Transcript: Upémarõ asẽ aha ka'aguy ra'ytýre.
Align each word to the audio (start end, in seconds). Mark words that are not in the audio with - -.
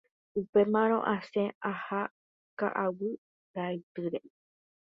Upémarõ 0.39 0.97
asẽ 1.15 1.45
aha 1.71 2.01
ka'aguy 2.59 3.13
ra'ytýre. 3.55 4.21